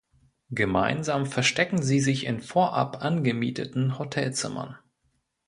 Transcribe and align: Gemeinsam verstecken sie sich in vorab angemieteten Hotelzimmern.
Gemeinsam 0.49 1.27
verstecken 1.27 1.79
sie 1.83 1.99
sich 1.99 2.25
in 2.25 2.41
vorab 2.41 3.03
angemieteten 3.05 3.99
Hotelzimmern. 3.99 4.79